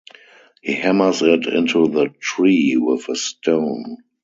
He 0.63 0.73
hammers 0.73 1.21
it 1.21 1.45
into 1.45 1.87
the 1.87 2.07
tree 2.19 2.75
with 2.75 3.07
a 3.07 3.15
stone. 3.15 3.97